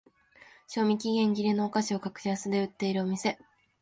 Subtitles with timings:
[0.67, 3.37] 賞味期限切れのお菓子を格安で売るお店